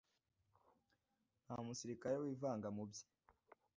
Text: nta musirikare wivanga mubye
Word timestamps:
nta 1.45 1.55
musirikare 1.65 2.15
wivanga 2.17 2.67
mubye 2.75 3.03